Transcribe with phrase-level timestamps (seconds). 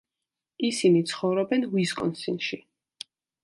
[0.69, 2.61] ისინი ცხოვრობენ უისკონსინში.